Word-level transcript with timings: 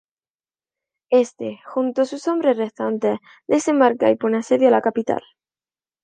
Éste, 1.11 1.61
junto 1.63 2.05
sus 2.05 2.27
hombres 2.27 2.57
restantes, 2.57 3.19
desembarca 3.47 4.09
y 4.09 4.15
pone 4.15 4.39
asedio 4.39 4.69
a 4.69 4.71
la 4.71 4.81
capital. 4.81 5.21